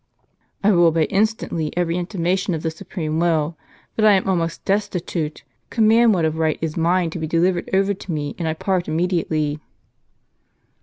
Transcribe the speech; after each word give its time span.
"I 0.63 0.71
will 0.71 0.85
obey 0.87 1.03
instantly 1.03 1.71
everj^ 1.77 1.93
intimation 1.95 2.55
of 2.55 2.63
the 2.63 2.71
supreme 2.71 3.19
will. 3.19 3.55
But 3.95 4.03
I 4.03 4.13
am 4.13 4.27
almost 4.27 4.65
destitute. 4.65 5.43
Command 5.69 6.15
what 6.15 6.25
of 6.25 6.39
right 6.39 6.57
is 6.59 6.75
mine 6.75 7.11
to 7.11 7.19
be 7.19 7.27
delivered 7.27 7.69
over 7.71 7.93
to 7.93 8.11
me, 8.11 8.33
and 8.39 8.47
I 8.47 8.55
part 8.55 8.85
imme 8.87 9.07
diately." 9.07 9.59